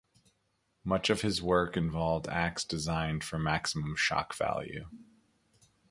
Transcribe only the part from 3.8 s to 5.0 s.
shock value.